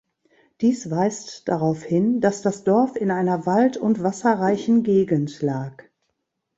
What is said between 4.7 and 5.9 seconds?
Gegend lag.